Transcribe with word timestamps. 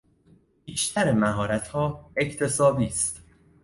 بیشتر 0.65 1.11
مهارتها 1.11 2.11
اکتسابی 2.17 2.85
است. 2.87 3.21